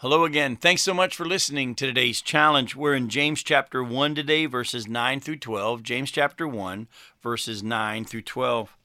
[0.00, 0.54] Hello again.
[0.54, 2.76] Thanks so much for listening to today's challenge.
[2.76, 5.82] We're in James chapter 1 today, verses 9 through 12.
[5.82, 6.86] James chapter 1,
[7.20, 8.76] verses 9 through 12.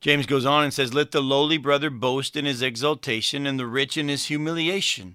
[0.00, 3.68] James goes on and says, Let the lowly brother boast in his exaltation, and the
[3.68, 5.14] rich in his humiliation,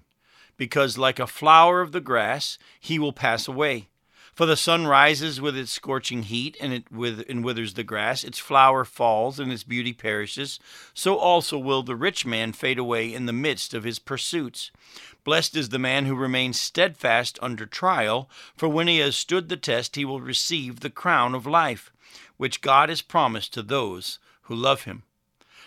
[0.56, 3.88] because like a flower of the grass, he will pass away.
[4.36, 8.22] For the sun rises with its scorching heat, and it with, and withers the grass.
[8.22, 10.60] Its flower falls, and its beauty perishes.
[10.92, 14.70] So also will the rich man fade away in the midst of his pursuits.
[15.24, 19.56] Blessed is the man who remains steadfast under trial, for when he has stood the
[19.56, 21.90] test, he will receive the crown of life,
[22.36, 25.04] which God has promised to those who love him.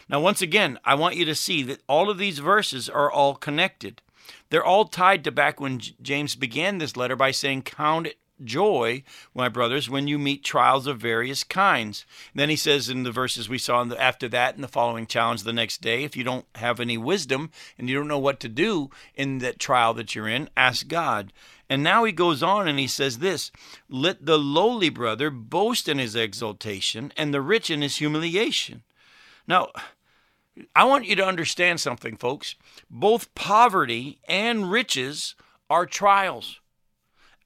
[0.08, 3.34] Now, once again, I want you to see that all of these verses are all
[3.34, 4.04] connected.
[4.52, 9.04] They're all tied to back when James began this letter by saying, Count it joy,
[9.34, 12.06] my brothers, when you meet trials of various kinds.
[12.34, 15.08] And then he says in the verses we saw the, after that in the following
[15.08, 18.40] challenge the next day, if you don't have any wisdom and you don't know what
[18.42, 21.34] to do in that trial that you're in, ask God.
[21.70, 23.52] And now he goes on and he says this
[23.88, 28.84] Let the lowly brother boast in his exaltation and the rich in his humiliation.
[29.48, 29.70] Now,
[30.76, 32.56] I want you to understand something, folks.
[32.90, 35.36] Both poverty and riches
[35.70, 36.60] are trials.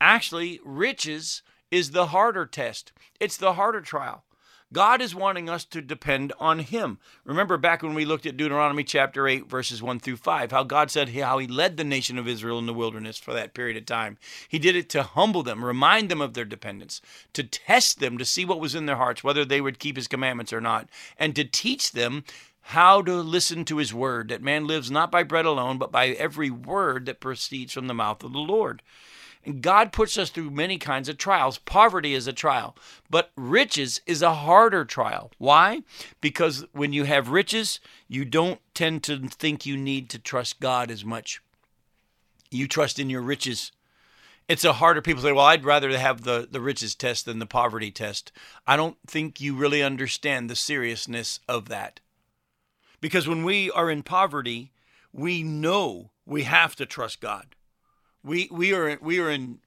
[0.06, 4.26] Actually, riches is the harder test, it's the harder trial.
[4.74, 7.00] God is wanting us to depend on Him.
[7.24, 10.92] Remember back when we looked at Deuteronomy chapter 8, verses 1 through 5, how God
[10.92, 13.86] said how He led the nation of Israel in the wilderness for that period of
[13.86, 14.18] time.
[14.50, 17.00] He did it to humble them, remind them of their dependence,
[17.32, 20.10] to test them to see what was in their hearts, whether they would keep His
[20.10, 22.26] commandments or not, and to teach them
[22.60, 26.08] how to listen to His word, that man lives not by bread alone, but by
[26.10, 28.82] every word that proceeds from the mouth of the Lord.
[29.46, 31.58] And God puts us through many kinds of trials.
[31.58, 32.78] Poverty is a trial,
[33.10, 35.32] but riches is a harder trial.
[35.38, 35.82] Why?
[36.22, 40.90] Because when you have riches, you don't tend to think you need to trust God
[40.90, 41.42] as much.
[42.52, 43.72] You trust in your riches.
[44.48, 47.46] It's a harder people say, well, I'd rather have the, the riches test than the
[47.46, 48.32] poverty test.
[48.66, 52.00] I don't think you really understand the seriousness of that.
[53.02, 54.72] Because when we are in poverty,
[55.12, 57.56] we know we have to trust God
[58.24, 59.60] we we are we are in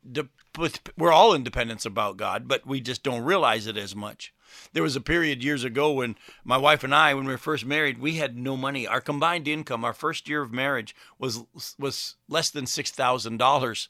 [0.97, 4.33] we're all independence about God, but we just don't realize it as much.
[4.73, 7.67] There was a period years ago when my wife and I, when we were first
[7.67, 8.87] married, we had no money.
[8.87, 11.45] Our combined income, our first year of marriage, was
[11.79, 13.89] was less than six thousand dollars.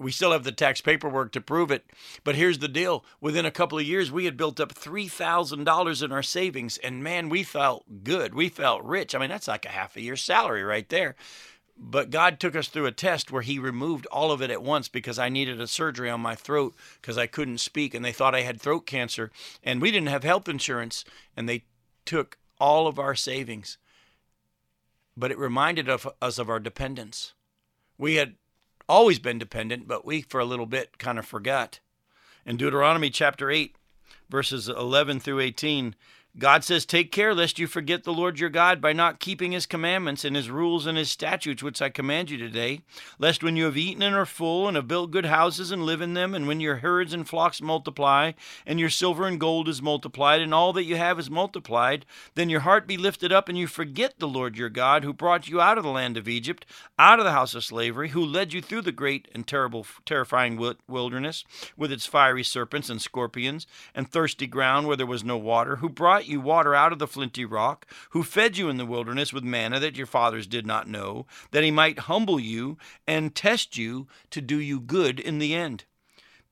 [0.00, 1.84] We still have the tax paperwork to prove it.
[2.22, 5.64] But here's the deal: within a couple of years, we had built up three thousand
[5.64, 8.34] dollars in our savings, and man, we felt good.
[8.34, 9.14] We felt rich.
[9.14, 11.16] I mean, that's like a half a year's salary right there.
[11.80, 14.88] But God took us through a test where He removed all of it at once
[14.88, 18.34] because I needed a surgery on my throat because I couldn't speak and they thought
[18.34, 19.30] I had throat cancer.
[19.62, 21.04] And we didn't have health insurance
[21.36, 21.64] and they
[22.04, 23.78] took all of our savings.
[25.16, 27.32] But it reminded of us of our dependence.
[27.96, 28.34] We had
[28.88, 31.78] always been dependent, but we for a little bit kind of forgot.
[32.44, 33.76] In Deuteronomy chapter 8,
[34.28, 35.94] verses 11 through 18,
[36.38, 39.66] God says, Take care lest you forget the Lord your God by not keeping his
[39.66, 42.82] commandments and his rules and his statutes, which I command you today,
[43.18, 46.00] lest when you have eaten and are full, and have built good houses and live
[46.00, 48.32] in them, and when your herds and flocks multiply,
[48.64, 52.06] and your silver and gold is multiplied, and all that you have is multiplied,
[52.36, 55.48] then your heart be lifted up, and you forget the Lord your God, who brought
[55.48, 56.64] you out of the land of Egypt,
[57.00, 60.56] out of the house of slavery, who led you through the great and terrible, terrifying
[60.86, 61.44] wilderness,
[61.76, 65.88] with its fiery serpents and scorpions, and thirsty ground where there was no water, who
[65.88, 69.44] brought you water out of the flinty rock, who fed you in the wilderness with
[69.44, 74.06] manna that your fathers did not know, that he might humble you and test you
[74.30, 75.84] to do you good in the end.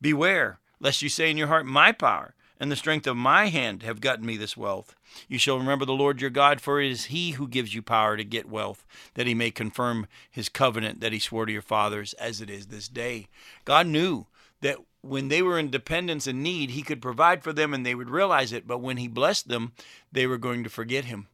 [0.01, 3.83] Beware, lest you say in your heart, My power and the strength of my hand
[3.83, 4.95] have gotten me this wealth.
[5.29, 8.17] You shall remember the Lord your God, for it is he who gives you power
[8.17, 8.85] to get wealth,
[9.15, 12.67] that he may confirm his covenant that he swore to your fathers, as it is
[12.67, 13.29] this day.
[13.65, 14.27] God knew
[14.63, 17.95] that when they were in dependence and need, he could provide for them and they
[17.95, 18.67] would realize it.
[18.67, 19.73] But when he blessed them,
[20.13, 21.29] they were going to forget him.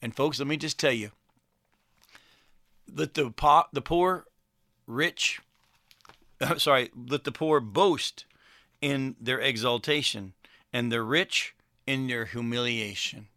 [0.00, 1.10] And folks, let me just tell you
[2.86, 4.26] that the, po- the poor,
[4.86, 5.40] rich,
[6.58, 8.24] sorry, let the poor boast
[8.80, 10.34] in their exaltation
[10.72, 11.54] and the rich
[11.86, 13.28] in their humiliation.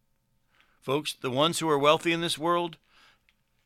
[0.82, 2.78] Folks, the ones who are wealthy in this world,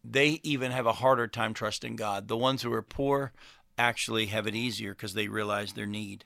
[0.04, 2.28] they even have a harder time trusting God.
[2.28, 3.32] The ones who are poor,
[3.78, 6.26] actually have it easier because they realize their need.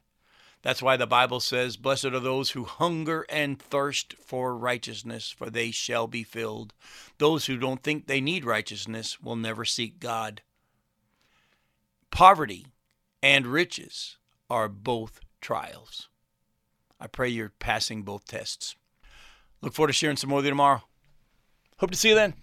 [0.61, 5.49] That's why the Bible says, Blessed are those who hunger and thirst for righteousness, for
[5.49, 6.73] they shall be filled.
[7.19, 10.41] Those who don't think they need righteousness will never seek God.
[12.09, 12.67] Poverty
[13.21, 14.17] and riches
[14.49, 16.09] are both trials.
[16.99, 18.75] I pray you're passing both tests.
[19.61, 20.83] Look forward to sharing some more with you tomorrow.
[21.77, 22.35] Hope to see you then.